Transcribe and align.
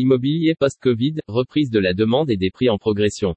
Immobilier 0.00 0.54
post-Covid, 0.54 1.16
reprise 1.26 1.70
de 1.70 1.80
la 1.80 1.92
demande 1.92 2.30
et 2.30 2.36
des 2.36 2.52
prix 2.52 2.68
en 2.68 2.78
progression. 2.78 3.34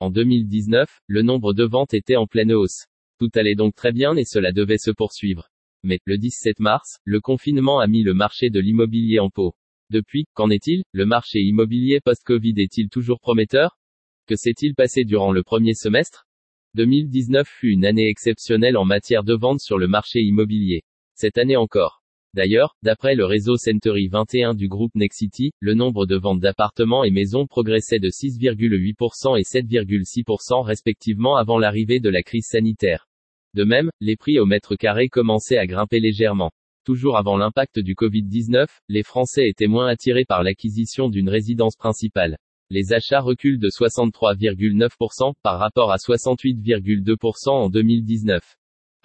En 0.00 0.10
2019, 0.10 1.00
le 1.06 1.22
nombre 1.22 1.54
de 1.54 1.64
ventes 1.64 1.94
était 1.94 2.16
en 2.16 2.26
pleine 2.26 2.52
hausse. 2.52 2.84
Tout 3.18 3.30
allait 3.36 3.54
donc 3.54 3.74
très 3.74 3.92
bien 3.92 4.16
et 4.16 4.26
cela 4.26 4.52
devait 4.52 4.76
se 4.76 4.90
poursuivre. 4.90 5.48
Mais, 5.82 5.98
le 6.04 6.18
17 6.18 6.60
mars, 6.60 6.98
le 7.04 7.22
confinement 7.22 7.80
a 7.80 7.86
mis 7.86 8.02
le 8.02 8.12
marché 8.12 8.50
de 8.50 8.60
l'immobilier 8.60 9.18
en 9.18 9.30
pot. 9.30 9.54
Depuis, 9.88 10.26
qu'en 10.34 10.50
est-il? 10.50 10.82
Le 10.92 11.06
marché 11.06 11.40
immobilier 11.40 12.00
post-Covid 12.04 12.52
est-il 12.58 12.90
toujours 12.90 13.20
prometteur? 13.20 13.78
Que 14.26 14.36
s'est-il 14.36 14.74
passé 14.74 15.04
durant 15.04 15.32
le 15.32 15.42
premier 15.42 15.72
semestre? 15.72 16.26
2019 16.74 17.48
fut 17.48 17.70
une 17.70 17.86
année 17.86 18.10
exceptionnelle 18.10 18.76
en 18.76 18.84
matière 18.84 19.24
de 19.24 19.32
vente 19.32 19.60
sur 19.60 19.78
le 19.78 19.88
marché 19.88 20.20
immobilier. 20.20 20.82
Cette 21.14 21.38
année 21.38 21.56
encore. 21.56 22.02
D'ailleurs, 22.36 22.76
d'après 22.82 23.14
le 23.14 23.24
réseau 23.24 23.56
Century 23.56 24.08
21 24.08 24.52
du 24.52 24.68
groupe 24.68 24.94
Nexity, 24.94 25.52
le 25.58 25.72
nombre 25.72 26.04
de 26.04 26.16
ventes 26.16 26.40
d'appartements 26.40 27.02
et 27.02 27.10
maisons 27.10 27.46
progressait 27.46 27.98
de 27.98 28.10
6,8% 28.10 29.38
et 29.38 29.42
7,6% 29.42 30.62
respectivement 30.62 31.36
avant 31.36 31.58
l'arrivée 31.58 31.98
de 31.98 32.10
la 32.10 32.22
crise 32.22 32.46
sanitaire. 32.46 33.08
De 33.54 33.64
même, 33.64 33.88
les 34.02 34.16
prix 34.16 34.38
au 34.38 34.44
mètre 34.44 34.76
carré 34.76 35.08
commençaient 35.08 35.56
à 35.56 35.66
grimper 35.66 35.98
légèrement. 35.98 36.50
Toujours 36.84 37.16
avant 37.16 37.38
l'impact 37.38 37.78
du 37.78 37.94
Covid-19, 37.94 38.66
les 38.90 39.02
Français 39.02 39.48
étaient 39.48 39.66
moins 39.66 39.86
attirés 39.86 40.26
par 40.26 40.42
l'acquisition 40.42 41.08
d'une 41.08 41.30
résidence 41.30 41.76
principale. 41.76 42.36
Les 42.68 42.92
achats 42.92 43.22
reculent 43.22 43.58
de 43.58 43.70
63,9% 43.70 45.32
par 45.42 45.58
rapport 45.58 45.90
à 45.90 45.96
68,2% 45.96 47.48
en 47.48 47.70
2019. 47.70 48.56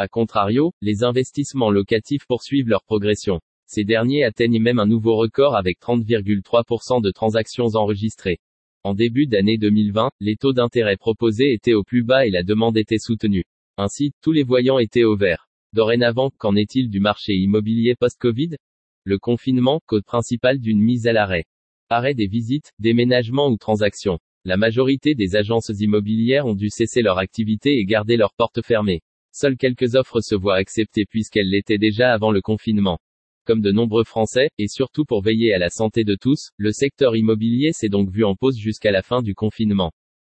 A 0.02 0.08
contrario, 0.08 0.74
les 0.82 1.04
investissements 1.04 1.70
locatifs 1.70 2.26
poursuivent 2.26 2.68
leur 2.68 2.84
progression. 2.84 3.40
Ces 3.68 3.84
derniers 3.84 4.24
atteignent 4.24 4.60
même 4.60 4.80
un 4.80 4.88
nouveau 4.88 5.16
record 5.16 5.56
avec 5.56 5.80
30,3% 5.80 7.04
de 7.04 7.12
transactions 7.12 7.68
enregistrées. 7.76 8.40
En 8.84 8.96
début 8.96 9.28
d'année 9.28 9.60
2020, 9.60 10.10
les 10.20 10.38
taux 10.38 10.54
d'intérêt 10.54 10.98
proposés 10.98 11.54
étaient 11.54 11.76
au 11.76 11.84
plus 11.84 12.02
bas 12.02 12.26
et 12.26 12.32
la 12.32 12.42
demande 12.42 12.78
était 12.78 12.98
soutenue. 12.98 13.44
Ainsi, 13.78 14.12
tous 14.24 14.32
les 14.32 14.42
voyants 14.42 14.80
étaient 14.80 15.04
au 15.04 15.16
vert. 15.16 15.48
Dorénavant, 15.74 16.32
qu'en 16.36 16.56
est-il 16.56 16.90
du 16.90 17.00
marché 17.00 17.36
immobilier 17.36 17.94
post-Covid? 17.94 18.56
Le 19.04 19.20
confinement, 19.20 19.82
code 19.86 20.04
principal 20.04 20.58
d'une 20.58 20.82
mise 20.82 21.06
à 21.06 21.14
l'arrêt. 21.14 21.46
Arrêt 21.90 22.16
des 22.16 22.26
visites, 22.26 22.72
déménagements 22.80 23.50
ou 23.50 23.58
transactions. 23.58 24.18
La 24.46 24.58
majorité 24.58 25.14
des 25.14 25.36
agences 25.36 25.70
immobilières 25.80 26.48
ont 26.48 26.56
dû 26.56 26.72
cesser 26.72 27.04
leur 27.04 27.20
activité 27.20 27.78
et 27.78 27.86
garder 27.86 28.18
leurs 28.18 28.34
portes 28.34 28.66
fermées. 28.66 29.04
Seules 29.34 29.56
quelques 29.56 29.96
offres 29.96 30.20
se 30.20 30.36
voient 30.36 30.58
acceptées 30.58 31.06
puisqu'elles 31.06 31.50
l'étaient 31.50 31.78
déjà 31.78 32.12
avant 32.12 32.32
le 32.32 32.42
confinement. 32.42 33.00
Comme 33.46 33.62
de 33.62 33.72
nombreux 33.72 34.04
Français, 34.04 34.50
et 34.58 34.68
surtout 34.68 35.06
pour 35.06 35.24
veiller 35.24 35.54
à 35.54 35.58
la 35.58 35.70
santé 35.70 36.04
de 36.04 36.16
tous, 36.16 36.52
le 36.58 36.72
secteur 36.72 37.16
immobilier 37.16 37.72
s'est 37.72 37.90
donc 37.90 38.12
vu 38.12 38.24
en 38.24 38.36
pause 38.36 38.58
jusqu'à 38.58 38.92
la 38.92 39.02
fin 39.02 39.22
du 39.22 39.34
confinement. 39.34 39.92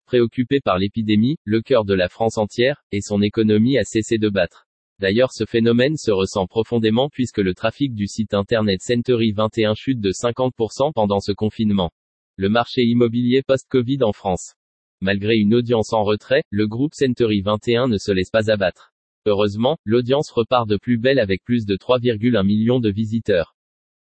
Préoccupé 0.06 0.60
par 0.60 0.78
l'épidémie, 0.78 1.36
le 1.44 1.62
cœur 1.62 1.84
de 1.84 1.94
la 1.94 2.08
France 2.08 2.36
entière, 2.36 2.82
et 2.90 3.00
son 3.00 3.22
économie 3.22 3.78
a 3.78 3.84
cessé 3.84 4.18
de 4.18 4.28
battre. 4.28 4.66
D'ailleurs 4.98 5.32
ce 5.32 5.44
phénomène 5.44 5.96
se 5.96 6.10
ressent 6.10 6.46
profondément 6.46 7.08
puisque 7.08 7.38
le 7.38 7.54
trafic 7.54 7.94
du 7.94 8.06
site 8.06 8.32
internet 8.32 8.80
Century 8.80 9.32
21 9.32 9.74
chute 9.74 10.00
de 10.00 10.10
50% 10.10 10.92
pendant 10.94 11.20
ce 11.20 11.32
confinement. 11.32 11.92
Le 12.36 12.48
marché 12.48 12.82
immobilier 12.82 13.42
post-Covid 13.46 14.02
en 14.02 14.12
France. 14.12 14.55
Malgré 15.02 15.36
une 15.36 15.54
audience 15.54 15.92
en 15.92 16.04
retrait, 16.04 16.42
le 16.50 16.66
groupe 16.66 16.94
Century 16.94 17.42
21 17.42 17.88
ne 17.88 17.98
se 17.98 18.12
laisse 18.12 18.30
pas 18.30 18.50
abattre. 18.50 18.92
Heureusement, 19.26 19.76
l'audience 19.84 20.30
repart 20.30 20.66
de 20.68 20.78
plus 20.78 20.96
belle 20.96 21.18
avec 21.18 21.44
plus 21.44 21.66
de 21.66 21.76
3,1 21.76 22.44
millions 22.44 22.80
de 22.80 22.90
visiteurs. 22.90 23.54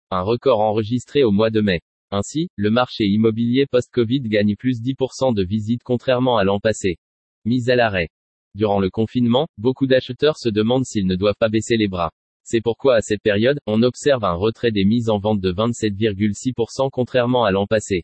Un 0.09 0.21
record 0.21 0.59
enregistré 0.59 1.23
au 1.23 1.31
mois 1.31 1.51
de 1.51 1.61
mai. 1.61 1.81
Ainsi, 2.09 2.49
le 2.55 2.71
marché 2.71 3.05
immobilier 3.05 3.67
post-Covid 3.67 4.21
gagne 4.21 4.55
plus 4.55 4.81
10% 4.81 5.35
de 5.35 5.43
visites 5.43 5.83
contrairement 5.83 6.37
à 6.37 6.43
l'an 6.43 6.59
passé. 6.59 6.97
Mise 7.45 7.69
à 7.69 7.75
l'arrêt. 7.75 8.09
Durant 8.55 8.79
le 8.79 8.89
confinement, 8.89 9.47
beaucoup 9.57 9.87
d'acheteurs 9.87 10.37
se 10.37 10.49
demandent 10.49 10.85
s'ils 10.85 11.07
ne 11.07 11.15
doivent 11.15 11.39
pas 11.39 11.49
baisser 11.49 11.77
les 11.77 11.87
bras. 11.87 12.11
C'est 12.43 12.61
pourquoi 12.61 12.95
à 12.95 13.01
cette 13.01 13.21
période, 13.21 13.59
on 13.67 13.83
observe 13.83 14.25
un 14.25 14.33
retrait 14.33 14.71
des 14.71 14.83
mises 14.83 15.09
en 15.09 15.19
vente 15.19 15.39
de 15.39 15.53
27,6% 15.53 16.89
contrairement 16.91 17.45
à 17.45 17.51
l'an 17.51 17.67
passé. 17.67 18.03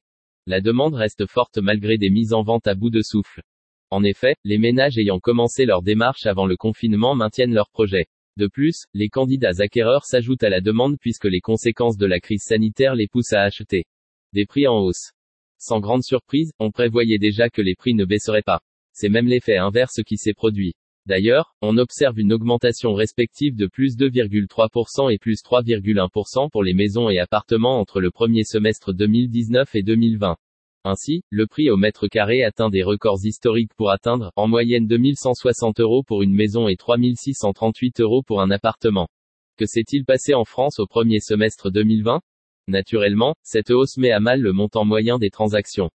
La 0.50 0.62
demande 0.62 0.94
reste 0.94 1.26
forte 1.28 1.58
malgré 1.58 1.98
des 1.98 2.10
mises 2.10 2.32
en 2.32 2.42
vente 2.42 2.68
à 2.68 2.74
bout 2.74 2.90
de 2.90 3.02
souffle. 3.02 3.42
En 3.90 4.02
effet, 4.06 4.38
les 4.46 4.58
ménages 4.58 4.98
ayant 4.98 5.20
commencé 5.20 5.66
leur 5.66 5.82
démarche 5.82 6.26
avant 6.26 6.46
le 6.46 6.56
confinement 6.56 7.16
maintiennent 7.16 7.54
leurs 7.54 7.70
projets. 7.70 8.06
De 8.38 8.48
plus, 8.48 8.86
les 8.94 9.10
candidats 9.10 9.60
acquéreurs 9.60 10.06
s'ajoutent 10.06 10.44
à 10.44 10.50
la 10.50 10.62
demande 10.62 10.98
puisque 11.02 11.26
les 11.26 11.42
conséquences 11.42 11.98
de 11.98 12.06
la 12.06 12.22
crise 12.22 12.44
sanitaire 12.44 12.96
les 12.96 13.10
poussent 13.10 13.34
à 13.34 13.42
acheter. 13.42 13.84
Des 14.32 14.46
prix 14.46 14.68
en 14.68 14.80
hausse. 14.80 15.12
Sans 15.58 15.82
grande 15.82 16.04
surprise, 16.04 16.54
on 16.60 16.72
prévoyait 16.72 17.18
déjà 17.18 17.50
que 17.50 17.62
les 17.62 17.76
prix 17.76 17.94
ne 17.94 18.06
baisseraient 18.06 18.42
pas. 18.42 18.62
C'est 18.94 19.10
même 19.10 19.28
l'effet 19.28 19.58
inverse 19.58 20.02
qui 20.06 20.16
s'est 20.16 20.34
produit. 20.34 20.76
D'ailleurs, 21.08 21.56
on 21.62 21.78
observe 21.78 22.20
une 22.20 22.34
augmentation 22.34 22.94
respective 22.94 23.56
de 23.56 23.68
plus 23.68 23.96
2,3% 23.96 25.10
et 25.10 25.18
plus 25.18 25.42
3,1% 25.42 26.50
pour 26.50 26.64
les 26.64 26.74
maisons 26.74 27.10
et 27.10 27.18
appartements 27.18 27.80
entre 27.80 28.02
le 28.02 28.12
premier 28.12 28.44
semestre 28.44 28.92
2019 28.92 29.74
et 29.74 29.84
2020. 29.84 30.36
Ainsi, 30.84 31.22
le 31.30 31.48
prix 31.48 31.70
au 31.70 31.78
mètre 31.78 32.08
carré 32.10 32.44
atteint 32.44 32.70
des 32.70 32.84
records 32.84 33.24
historiques 33.24 33.74
pour 33.78 33.90
atteindre, 33.90 34.34
en 34.36 34.50
moyenne 34.50 34.86
2160 34.86 35.80
euros 35.80 36.04
pour 36.04 36.24
une 36.24 36.34
maison 36.34 36.68
et 36.68 36.76
3638 36.76 38.02
euros 38.02 38.22
pour 38.22 38.42
un 38.42 38.52
appartement. 38.52 39.08
Que 39.56 39.66
s'est-il 39.66 40.04
passé 40.04 40.34
en 40.34 40.44
France 40.44 40.78
au 40.78 40.88
premier 40.88 41.22
semestre 41.22 41.72
2020 41.72 42.20
Naturellement, 42.68 43.34
cette 43.44 43.72
hausse 43.72 43.96
met 43.96 44.12
à 44.12 44.20
mal 44.20 44.42
le 44.42 44.52
montant 44.52 44.84
moyen 44.84 45.20
des 45.20 45.30
transactions. 45.30 45.90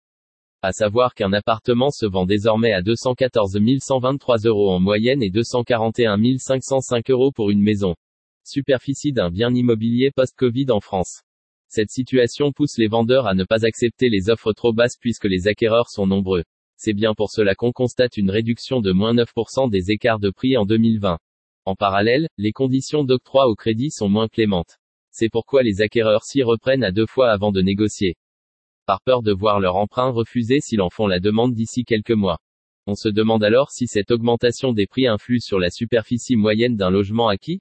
À 0.61 0.73
savoir 0.73 1.15
qu'un 1.15 1.33
appartement 1.33 1.93
se 1.93 2.05
vend 2.05 2.27
désormais 2.27 2.73
à 2.73 2.83
214 2.83 3.61
123 3.79 4.39
euros 4.39 4.73
en 4.73 4.81
moyenne 4.81 5.23
et 5.23 5.31
241 5.31 6.19
505 6.37 7.11
euros 7.11 7.31
pour 7.31 7.51
une 7.51 7.63
maison. 7.63 7.95
Superficie 8.45 9.13
d'un 9.13 9.31
bien 9.31 9.55
immobilier 9.55 10.11
post-Covid 10.11 10.73
en 10.73 10.81
France. 10.81 11.23
Cette 11.69 11.91
situation 11.91 12.51
pousse 12.51 12.77
les 12.77 12.89
vendeurs 12.89 13.29
à 13.29 13.35
ne 13.35 13.45
pas 13.45 13.65
accepter 13.67 14.09
les 14.09 14.31
offres 14.31 14.53
trop 14.53 14.73
basses 14.73 14.97
puisque 14.99 15.27
les 15.27 15.47
acquéreurs 15.47 15.91
sont 15.91 16.09
nombreux. 16.09 16.43
C'est 16.77 16.93
bien 16.93 17.15
pour 17.15 17.31
cela 17.31 17.55
qu'on 17.55 17.71
constate 17.71 18.17
une 18.17 18.33
réduction 18.33 18.81
de 18.81 18.91
moins 18.91 19.15
9% 19.15 19.71
des 19.71 19.93
écarts 19.93 20.19
de 20.19 20.31
prix 20.31 20.57
en 20.57 20.67
2020. 20.67 21.19
En 21.67 21.77
parallèle, 21.77 22.27
les 22.37 22.51
conditions 22.51 23.05
d'octroi 23.05 23.47
au 23.47 23.55
crédit 23.55 23.93
sont 23.93 24.09
moins 24.09 24.27
clémentes. 24.27 24.79
C'est 25.13 25.31
pourquoi 25.31 25.63
les 25.63 25.83
acquéreurs 25.83 26.25
s'y 26.25 26.43
reprennent 26.43 26.83
à 26.83 26.91
deux 26.91 27.07
fois 27.07 27.31
avant 27.31 27.53
de 27.53 27.63
négocier 27.63 28.17
par 28.89 29.03
peur 29.03 29.21
de 29.21 29.33
voir 29.33 29.61
leur 29.61 29.77
emprunt 29.77 30.09
refusé 30.09 30.61
s'ils 30.61 30.81
en 30.81 30.89
font 30.89 31.07
la 31.07 31.21
demande 31.21 31.53
d'ici 31.53 31.85
quelques 31.85 32.11
mois. 32.11 32.39
On 32.87 32.95
se 32.95 33.11
demande 33.11 33.45
alors 33.45 33.71
si 33.71 33.87
cette 33.87 34.11
augmentation 34.11 34.73
des 34.73 34.87
prix 34.87 35.07
influe 35.07 35.41
sur 35.41 35.59
la 35.59 35.69
superficie 35.69 36.37
moyenne 36.37 36.75
d'un 36.75 36.89
logement 36.89 37.29
acquis? 37.29 37.61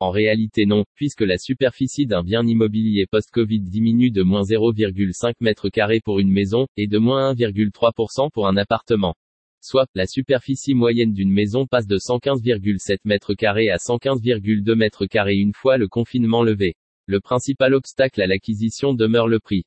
En 0.00 0.10
réalité 0.10 0.66
non, 0.66 0.84
puisque 0.96 1.20
la 1.20 1.38
superficie 1.38 2.06
d'un 2.06 2.24
bien 2.24 2.44
immobilier 2.44 3.06
post-Covid 3.08 3.60
diminue 3.60 4.10
de 4.10 4.24
moins 4.24 4.42
0,5 4.42 5.34
m2 5.40 6.00
pour 6.02 6.18
une 6.18 6.32
maison, 6.32 6.66
et 6.76 6.88
de 6.88 6.98
moins 6.98 7.34
1,3% 7.34 8.28
pour 8.32 8.48
un 8.48 8.56
appartement. 8.56 9.14
Soit, 9.60 9.86
la 9.94 10.08
superficie 10.08 10.74
moyenne 10.74 11.12
d'une 11.12 11.32
maison 11.32 11.68
passe 11.68 11.86
de 11.86 11.98
115,7 11.98 12.96
m2 13.06 13.70
à 13.70 13.76
115,2 13.76 14.64
m2 14.64 15.34
une 15.36 15.54
fois 15.54 15.78
le 15.78 15.86
confinement 15.86 16.42
levé. 16.42 16.74
Le 17.06 17.20
principal 17.20 17.74
obstacle 17.74 18.20
à 18.20 18.26
l'acquisition 18.26 18.92
demeure 18.92 19.28
le 19.28 19.38
prix. 19.38 19.62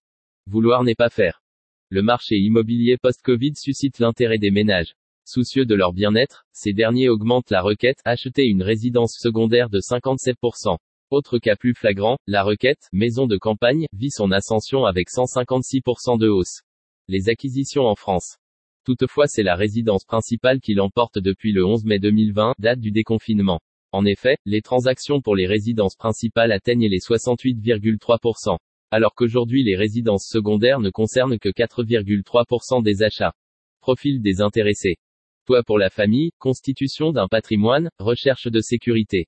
Vouloir 0.47 0.83
n'est 0.83 0.95
pas 0.95 1.09
faire. 1.09 1.41
Le 1.89 2.01
marché 2.01 2.37
immobilier 2.37 2.97
post-Covid 2.97 3.53
suscite 3.55 3.99
l'intérêt 3.99 4.37
des 4.37 4.49
ménages. 4.49 4.95
Soucieux 5.23 5.65
de 5.65 5.75
leur 5.75 5.93
bien-être, 5.93 6.45
ces 6.51 6.73
derniers 6.73 7.09
augmentent 7.09 7.51
la 7.51 7.61
requête, 7.61 7.99
acheter 8.05 8.47
une 8.47 8.63
résidence 8.63 9.15
secondaire 9.19 9.69
de 9.69 9.79
57%. 9.79 10.77
Autre 11.11 11.37
cas 11.37 11.55
plus 11.55 11.73
flagrant, 11.73 12.17
la 12.25 12.43
requête, 12.43 12.87
maison 12.91 13.27
de 13.27 13.37
campagne, 13.37 13.85
vit 13.93 14.09
son 14.09 14.31
ascension 14.31 14.85
avec 14.85 15.09
156% 15.09 16.17
de 16.17 16.27
hausse. 16.27 16.61
Les 17.07 17.29
acquisitions 17.29 17.85
en 17.85 17.95
France. 17.95 18.37
Toutefois 18.83 19.27
c'est 19.27 19.43
la 19.43 19.55
résidence 19.55 20.05
principale 20.05 20.59
qui 20.59 20.73
l'emporte 20.73 21.19
depuis 21.19 21.51
le 21.51 21.65
11 21.65 21.85
mai 21.85 21.99
2020, 21.99 22.55
date 22.57 22.79
du 22.79 22.91
déconfinement. 22.91 23.59
En 23.91 24.05
effet, 24.05 24.37
les 24.45 24.61
transactions 24.61 25.21
pour 25.21 25.35
les 25.35 25.45
résidences 25.45 25.95
principales 25.95 26.51
atteignent 26.51 26.87
les 26.87 26.99
68,3% 26.99 28.57
alors 28.91 29.15
qu'aujourd'hui 29.15 29.63
les 29.63 29.75
résidences 29.75 30.27
secondaires 30.27 30.81
ne 30.81 30.89
concernent 30.89 31.39
que 31.39 31.49
4,3% 31.49 32.83
des 32.83 33.03
achats. 33.03 33.33
Profil 33.79 34.21
des 34.21 34.41
intéressés. 34.41 34.97
Toit 35.45 35.63
pour 35.63 35.79
la 35.79 35.89
famille, 35.89 36.31
constitution 36.37 37.11
d'un 37.11 37.27
patrimoine, 37.27 37.89
recherche 37.97 38.47
de 38.47 38.59
sécurité. 38.59 39.27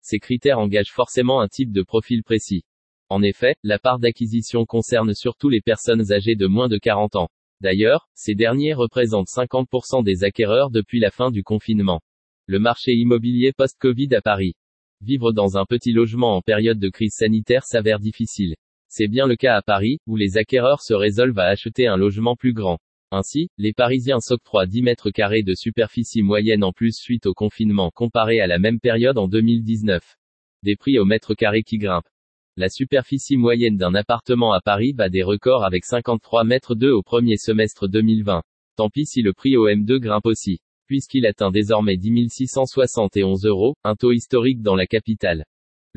Ces 0.00 0.18
critères 0.18 0.58
engagent 0.58 0.92
forcément 0.92 1.40
un 1.40 1.48
type 1.48 1.72
de 1.72 1.82
profil 1.82 2.22
précis. 2.24 2.64
En 3.08 3.22
effet, 3.22 3.54
la 3.62 3.78
part 3.78 4.00
d'acquisition 4.00 4.64
concerne 4.64 5.14
surtout 5.14 5.48
les 5.48 5.60
personnes 5.60 6.12
âgées 6.12 6.34
de 6.34 6.46
moins 6.46 6.68
de 6.68 6.78
40 6.78 7.16
ans. 7.16 7.28
D'ailleurs, 7.60 8.08
ces 8.14 8.34
derniers 8.34 8.74
représentent 8.74 9.28
50% 9.28 10.02
des 10.02 10.24
acquéreurs 10.24 10.70
depuis 10.70 11.00
la 11.00 11.10
fin 11.10 11.30
du 11.30 11.42
confinement. 11.42 12.00
Le 12.46 12.58
marché 12.58 12.92
immobilier 12.92 13.52
post-Covid 13.52 14.14
à 14.14 14.20
Paris. 14.20 14.54
Vivre 15.00 15.32
dans 15.32 15.56
un 15.56 15.64
petit 15.64 15.92
logement 15.92 16.36
en 16.36 16.42
période 16.42 16.78
de 16.78 16.88
crise 16.88 17.14
sanitaire 17.14 17.64
s'avère 17.64 18.00
difficile. 18.00 18.54
C'est 18.88 19.08
bien 19.08 19.26
le 19.26 19.36
cas 19.36 19.56
à 19.56 19.62
Paris, 19.62 19.98
où 20.06 20.16
les 20.16 20.36
acquéreurs 20.36 20.80
se 20.80 20.94
résolvent 20.94 21.38
à 21.38 21.46
acheter 21.46 21.86
un 21.86 21.96
logement 21.96 22.36
plus 22.36 22.52
grand. 22.52 22.78
Ainsi, 23.10 23.48
les 23.58 23.72
Parisiens 23.72 24.20
s'octroient 24.20 24.66
10 24.66 24.82
mètres 24.82 25.10
carrés 25.10 25.42
de 25.42 25.54
superficie 25.54 26.22
moyenne 26.22 26.64
en 26.64 26.72
plus 26.72 26.96
suite 26.96 27.26
au 27.26 27.34
confinement 27.34 27.90
comparé 27.94 28.40
à 28.40 28.46
la 28.46 28.58
même 28.58 28.80
période 28.80 29.18
en 29.18 29.28
2019. 29.28 30.16
Des 30.62 30.76
prix 30.76 30.98
au 30.98 31.04
mètre 31.04 31.34
carré 31.34 31.62
qui 31.62 31.78
grimpent. 31.78 32.08
La 32.56 32.68
superficie 32.68 33.36
moyenne 33.36 33.76
d'un 33.76 33.94
appartement 33.94 34.52
à 34.52 34.60
Paris 34.60 34.92
bat 34.92 35.08
des 35.08 35.22
records 35.22 35.64
avec 35.64 35.84
53 35.84 36.44
mètres 36.44 36.74
2 36.74 36.90
au 36.90 37.02
premier 37.02 37.36
semestre 37.36 37.86
2020. 37.86 38.42
Tant 38.76 38.88
pis 38.88 39.06
si 39.06 39.22
le 39.22 39.32
prix 39.32 39.56
au 39.56 39.68
M2 39.68 39.98
grimpe 39.98 40.26
aussi. 40.26 40.60
Puisqu'il 40.86 41.26
atteint 41.26 41.50
désormais 41.50 41.96
10 41.96 42.28
671 42.28 43.44
euros, 43.44 43.76
un 43.84 43.94
taux 43.94 44.12
historique 44.12 44.62
dans 44.62 44.74
la 44.74 44.86
capitale. 44.86 45.44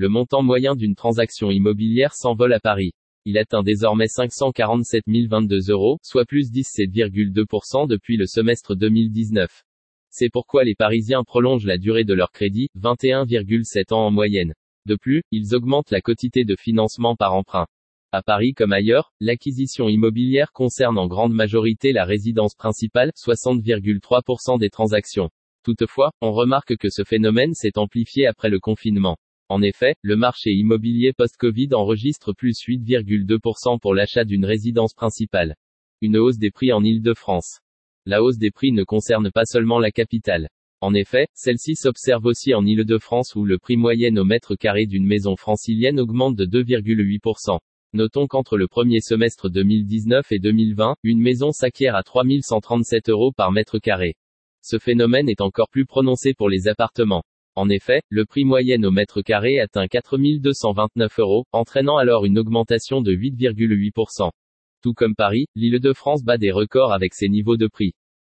Le 0.01 0.07
montant 0.07 0.43
moyen 0.43 0.77
d'une 0.77 0.95
transaction 0.95 1.51
immobilière 1.51 2.13
s'envole 2.13 2.53
à 2.53 2.61
Paris. 2.61 2.93
Il 3.25 3.37
atteint 3.37 3.63
désormais 3.63 4.07
547 4.07 5.03
022 5.05 5.71
euros, 5.71 5.97
soit 6.03 6.23
plus 6.23 6.53
17,2% 6.53 7.85
depuis 7.85 8.15
le 8.15 8.25
semestre 8.25 8.75
2019. 8.75 9.51
C'est 10.09 10.29
pourquoi 10.29 10.63
les 10.63 10.73
Parisiens 10.73 11.25
prolongent 11.25 11.65
la 11.65 11.77
durée 11.77 12.05
de 12.05 12.13
leur 12.13 12.31
crédit, 12.31 12.69
21,7 12.79 13.93
ans 13.93 14.05
en 14.05 14.09
moyenne. 14.09 14.53
De 14.85 14.95
plus, 14.95 15.21
ils 15.31 15.53
augmentent 15.53 15.91
la 15.91 15.99
quotité 15.99 16.45
de 16.45 16.55
financement 16.57 17.17
par 17.17 17.33
emprunt. 17.33 17.67
À 18.13 18.21
Paris 18.21 18.53
comme 18.53 18.71
ailleurs, 18.71 19.11
l'acquisition 19.19 19.89
immobilière 19.89 20.53
concerne 20.53 20.97
en 20.97 21.07
grande 21.07 21.33
majorité 21.33 21.91
la 21.91 22.05
résidence 22.05 22.55
principale, 22.55 23.11
60,3% 23.17 24.59
des 24.59 24.69
transactions. 24.69 25.29
Toutefois, 25.65 26.13
on 26.21 26.31
remarque 26.31 26.77
que 26.77 26.89
ce 26.89 27.03
phénomène 27.03 27.53
s'est 27.53 27.77
amplifié 27.77 28.27
après 28.27 28.49
le 28.49 28.61
confinement. 28.61 29.17
En 29.51 29.63
effet, 29.63 29.95
le 30.03 30.15
marché 30.15 30.51
immobilier 30.51 31.11
post-Covid 31.11 31.73
enregistre 31.73 32.33
plus 32.33 32.55
8,2% 32.67 33.79
pour 33.79 33.95
l'achat 33.95 34.23
d'une 34.23 34.45
résidence 34.45 34.93
principale. 34.93 35.55
Une 36.01 36.17
hausse 36.17 36.37
des 36.37 36.51
prix 36.51 36.71
en 36.71 36.83
Île-de-France. 36.83 37.59
La 38.05 38.21
hausse 38.21 38.37
des 38.37 38.51
prix 38.51 38.71
ne 38.71 38.83
concerne 38.83 39.31
pas 39.31 39.45
seulement 39.45 39.79
la 39.79 39.89
capitale. 39.89 40.49
En 40.81 40.93
effet, 40.93 41.27
celle-ci 41.33 41.75
s'observe 41.75 42.25
aussi 42.25 42.53
en 42.53 42.63
Île-de-France 42.63 43.33
où 43.35 43.43
le 43.43 43.57
prix 43.57 43.75
moyen 43.75 44.15
au 44.17 44.23
mètre 44.23 44.53
carré 44.53 44.85
d'une 44.85 45.07
maison 45.07 45.35
francilienne 45.35 45.99
augmente 45.99 46.35
de 46.35 46.45
2,8%. 46.45 47.57
Notons 47.93 48.27
qu'entre 48.27 48.55
le 48.55 48.67
premier 48.67 49.01
semestre 49.01 49.49
2019 49.49 50.31
et 50.31 50.37
2020, 50.37 50.95
une 51.01 51.21
maison 51.21 51.51
s'acquiert 51.51 51.95
à 51.95 52.03
3137 52.03 53.09
euros 53.09 53.31
par 53.31 53.51
mètre 53.51 53.79
carré. 53.79 54.13
Ce 54.61 54.77
phénomène 54.77 55.27
est 55.27 55.41
encore 55.41 55.69
plus 55.69 55.87
prononcé 55.87 56.35
pour 56.35 56.49
les 56.49 56.67
appartements. 56.67 57.23
En 57.59 57.67
effet, 57.67 58.01
le 58.07 58.23
prix 58.23 58.45
moyen 58.45 58.81
au 58.83 58.89
mètre 58.89 59.21
carré 59.21 59.59
atteint 59.59 59.85
4229 59.85 61.19
euros, 61.19 61.43
entraînant 61.51 61.97
alors 61.97 62.23
une 62.23 62.39
augmentation 62.39 63.01
de 63.01 63.11
8,8%. 63.11 64.31
Tout 64.81 64.93
comme 64.93 65.13
Paris, 65.13 65.47
l'Île-de-France 65.55 66.23
bat 66.23 66.37
des 66.37 66.51
records 66.51 66.93
avec 66.93 67.13
ses 67.13 67.27
niveaux 67.27 67.57
de 67.57 67.67
prix. 67.67 67.91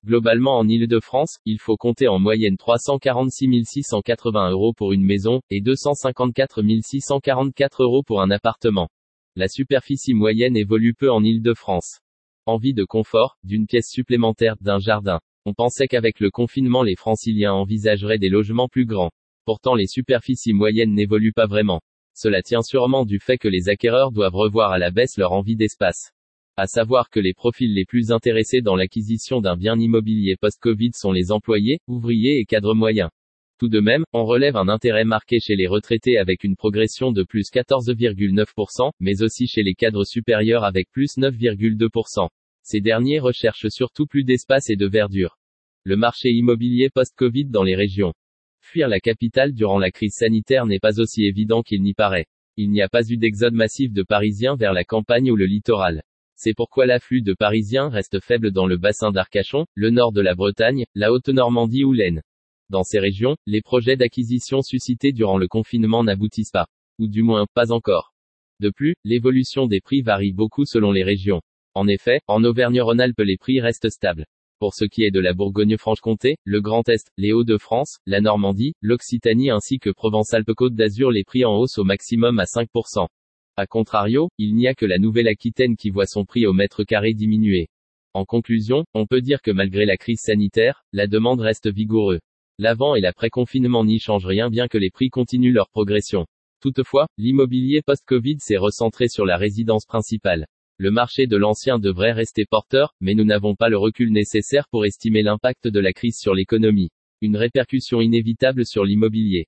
Globalement 0.03 0.57
en 0.57 0.67
Île-de-France, 0.67 1.37
il 1.45 1.59
faut 1.59 1.77
compter 1.77 2.07
en 2.07 2.17
moyenne 2.17 2.57
346 2.57 3.63
680 3.63 4.49
euros 4.49 4.73
pour 4.73 4.91
une 4.91 5.05
maison, 5.05 5.39
et 5.51 5.61
254 5.61 6.63
644 6.81 7.83
euros 7.83 8.01
pour 8.01 8.23
un 8.23 8.31
appartement. 8.31 8.89
La 9.35 9.47
superficie 9.47 10.15
moyenne 10.15 10.57
évolue 10.57 10.95
peu 10.95 11.11
en 11.11 11.23
Île-de-France. 11.23 11.99
Envie 12.47 12.73
de 12.73 12.85
confort, 12.85 13.37
d'une 13.43 13.67
pièce 13.67 13.91
supplémentaire, 13.91 14.55
d'un 14.61 14.79
jardin. 14.79 15.19
On 15.45 15.53
pensait 15.55 15.87
qu'avec 15.87 16.19
le 16.19 16.29
confinement 16.29 16.83
les 16.83 16.95
franciliens 16.95 17.53
envisageraient 17.53 18.19
des 18.19 18.29
logements 18.29 18.67
plus 18.67 18.85
grands. 18.85 19.11
Pourtant 19.45 19.73
les 19.73 19.87
superficies 19.87 20.53
moyennes 20.53 20.93
n'évoluent 20.93 21.33
pas 21.33 21.47
vraiment. 21.47 21.81
Cela 22.13 22.43
tient 22.43 22.61
sûrement 22.61 23.05
du 23.05 23.19
fait 23.19 23.39
que 23.39 23.47
les 23.47 23.67
acquéreurs 23.67 24.11
doivent 24.11 24.35
revoir 24.35 24.71
à 24.71 24.77
la 24.77 24.91
baisse 24.91 25.17
leur 25.17 25.31
envie 25.31 25.55
d'espace. 25.55 26.11
À 26.57 26.67
savoir 26.67 27.09
que 27.09 27.19
les 27.19 27.33
profils 27.33 27.73
les 27.73 27.85
plus 27.85 28.11
intéressés 28.11 28.61
dans 28.61 28.75
l'acquisition 28.75 29.41
d'un 29.41 29.55
bien 29.55 29.79
immobilier 29.79 30.35
post-Covid 30.39 30.91
sont 30.93 31.11
les 31.11 31.31
employés, 31.31 31.79
ouvriers 31.87 32.39
et 32.39 32.45
cadres 32.45 32.75
moyens. 32.75 33.09
Tout 33.57 33.69
de 33.69 33.79
même, 33.79 34.03
on 34.13 34.25
relève 34.25 34.57
un 34.57 34.67
intérêt 34.67 35.05
marqué 35.05 35.39
chez 35.39 35.55
les 35.55 35.67
retraités 35.67 36.17
avec 36.17 36.43
une 36.43 36.55
progression 36.55 37.11
de 37.11 37.23
plus 37.23 37.49
14,9%, 37.51 38.91
mais 38.99 39.23
aussi 39.23 39.47
chez 39.47 39.63
les 39.63 39.73
cadres 39.73 40.03
supérieurs 40.03 40.65
avec 40.65 40.91
plus 40.91 41.17
9,2%. 41.17 42.27
Ces 42.71 42.79
derniers 42.79 43.19
recherchent 43.19 43.67
surtout 43.67 44.05
plus 44.05 44.23
d'espace 44.23 44.69
et 44.69 44.77
de 44.77 44.87
verdure. 44.87 45.37
Le 45.83 45.97
marché 45.97 46.29
immobilier 46.29 46.89
post-Covid 46.89 47.47
dans 47.47 47.63
les 47.63 47.75
régions. 47.75 48.13
Fuir 48.61 48.87
la 48.87 49.01
capitale 49.01 49.51
durant 49.51 49.77
la 49.77 49.91
crise 49.91 50.15
sanitaire 50.15 50.65
n'est 50.65 50.79
pas 50.79 51.01
aussi 51.01 51.25
évident 51.25 51.63
qu'il 51.63 51.81
n'y 51.81 51.93
paraît. 51.93 52.27
Il 52.55 52.71
n'y 52.71 52.81
a 52.81 52.87
pas 52.87 53.05
eu 53.09 53.17
d'exode 53.17 53.55
massif 53.55 53.91
de 53.91 54.03
Parisiens 54.03 54.55
vers 54.55 54.71
la 54.71 54.85
campagne 54.85 55.29
ou 55.31 55.35
le 55.35 55.47
littoral. 55.47 56.01
C'est 56.37 56.53
pourquoi 56.53 56.85
l'afflux 56.85 57.21
de 57.21 57.33
Parisiens 57.33 57.89
reste 57.89 58.21
faible 58.21 58.51
dans 58.51 58.67
le 58.67 58.77
bassin 58.77 59.11
d'Arcachon, 59.11 59.65
le 59.75 59.89
nord 59.89 60.13
de 60.13 60.21
la 60.21 60.33
Bretagne, 60.33 60.85
la 60.95 61.11
Haute-Normandie 61.11 61.83
ou 61.83 61.91
l'Aisne. 61.91 62.21
Dans 62.69 62.83
ces 62.83 62.99
régions, 62.99 63.35
les 63.47 63.61
projets 63.61 63.97
d'acquisition 63.97 64.61
suscités 64.61 65.11
durant 65.11 65.37
le 65.37 65.49
confinement 65.49 66.05
n'aboutissent 66.05 66.51
pas. 66.51 66.67
Ou 66.99 67.09
du 67.09 67.21
moins, 67.21 67.47
pas 67.53 67.73
encore. 67.73 68.13
De 68.61 68.69
plus, 68.69 68.95
l'évolution 69.03 69.67
des 69.67 69.81
prix 69.81 70.03
varie 70.03 70.31
beaucoup 70.31 70.63
selon 70.63 70.93
les 70.93 71.03
régions. 71.03 71.41
En 71.73 71.87
effet, 71.87 72.19
en 72.27 72.43
Auvergne-Rhône-Alpes 72.43 73.21
les 73.21 73.37
prix 73.37 73.61
restent 73.61 73.89
stables. 73.89 74.25
Pour 74.59 74.73
ce 74.75 74.83
qui 74.83 75.03
est 75.03 75.11
de 75.11 75.21
la 75.21 75.33
Bourgogne-Franche-Comté, 75.33 76.35
le 76.43 76.59
Grand 76.59 76.87
Est, 76.89 77.09
les 77.15 77.31
Hauts-de-France, 77.31 77.99
la 78.05 78.19
Normandie, 78.19 78.73
l'Occitanie 78.81 79.51
ainsi 79.51 79.79
que 79.79 79.89
Provence-Alpes-Côte 79.89 80.75
d'Azur 80.75 81.11
les 81.11 81.23
prix 81.23 81.45
en 81.45 81.55
hausse 81.55 81.77
au 81.77 81.85
maximum 81.85 82.39
à 82.39 82.43
5%. 82.43 83.07
A 83.55 83.67
contrario, 83.67 84.29
il 84.37 84.53
n'y 84.53 84.67
a 84.67 84.75
que 84.75 84.85
la 84.85 84.97
Nouvelle-Aquitaine 84.97 85.77
qui 85.77 85.91
voit 85.91 86.07
son 86.07 86.25
prix 86.25 86.45
au 86.45 86.51
mètre 86.51 86.83
carré 86.83 87.13
diminuer. 87.13 87.69
En 88.13 88.25
conclusion, 88.25 88.83
on 88.93 89.07
peut 89.07 89.21
dire 89.21 89.41
que 89.41 89.51
malgré 89.51 89.85
la 89.85 89.95
crise 89.95 90.19
sanitaire, 90.19 90.83
la 90.91 91.07
demande 91.07 91.39
reste 91.39 91.71
vigoureuse. 91.71 92.19
L'avant 92.57 92.95
et 92.95 93.01
l'après-confinement 93.01 93.85
n'y 93.85 93.99
changent 93.99 94.25
rien 94.25 94.49
bien 94.49 94.67
que 94.67 94.77
les 94.77 94.91
prix 94.91 95.09
continuent 95.09 95.53
leur 95.53 95.69
progression. 95.69 96.25
Toutefois, 96.59 97.07
l'immobilier 97.17 97.81
post-Covid 97.81 98.39
s'est 98.39 98.57
recentré 98.57 99.07
sur 99.07 99.25
la 99.25 99.37
résidence 99.37 99.85
principale. 99.85 100.47
Le 100.83 100.89
marché 100.89 101.27
de 101.27 101.37
l'ancien 101.37 101.77
devrait 101.77 102.11
rester 102.11 102.43
porteur, 102.49 102.95
mais 103.01 103.13
nous 103.13 103.23
n'avons 103.23 103.53
pas 103.53 103.69
le 103.69 103.77
recul 103.77 104.11
nécessaire 104.11 104.67
pour 104.71 104.83
estimer 104.83 105.21
l'impact 105.21 105.67
de 105.67 105.79
la 105.79 105.93
crise 105.93 106.17
sur 106.17 106.33
l'économie. 106.33 106.89
Une 107.21 107.37
répercussion 107.37 108.01
inévitable 108.01 108.65
sur 108.65 108.83
l'immobilier. 108.83 109.45